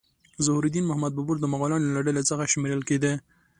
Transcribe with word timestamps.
ظهیر 0.45 0.63
الدین 0.67 0.85
محمد 0.89 1.11
بابر 1.17 1.35
د 1.39 1.45
مغولانو 1.53 1.93
له 1.95 2.01
ډلې 2.07 2.21
څخه 2.29 2.49
شمیرل 2.53 2.81
کېده. 2.89 3.11